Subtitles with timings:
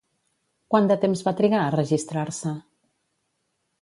[0.75, 2.55] Quant de temps va trigar a registrar-se?